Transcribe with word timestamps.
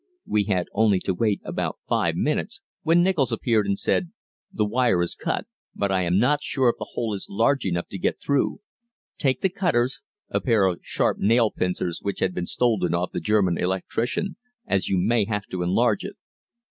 We 0.25 0.45
had 0.45 0.65
only 0.73 0.97
to 1.01 1.13
wait 1.13 1.41
about 1.43 1.77
five 1.87 2.15
minutes, 2.15 2.59
when 2.81 3.03
Nichol 3.03 3.27
appeared 3.31 3.67
and 3.67 3.77
said, 3.77 4.09
"The 4.51 4.65
wire 4.65 4.99
is 5.03 5.13
cut, 5.13 5.45
but 5.75 5.91
I 5.91 6.01
am 6.05 6.17
not 6.17 6.41
sure 6.41 6.69
if 6.69 6.77
the 6.79 6.87
hole 6.93 7.13
is 7.13 7.27
large 7.29 7.65
enough 7.67 7.87
to 7.89 7.99
get 7.99 8.19
through; 8.19 8.61
take 9.19 9.41
the 9.41 9.49
cutters" 9.49 10.01
(a 10.27 10.41
pair 10.41 10.65
of 10.65 10.79
sharp 10.81 11.19
nail 11.19 11.51
pincers 11.51 11.99
which 12.01 12.19
had 12.19 12.33
been 12.33 12.47
stolen 12.47 12.95
off 12.95 13.11
the 13.11 13.19
German 13.19 13.59
electrician), 13.59 14.37
"as 14.65 14.89
you 14.89 14.97
may 14.97 15.25
have 15.25 15.45
to 15.51 15.61
enlarge 15.61 16.03
it." 16.03 16.15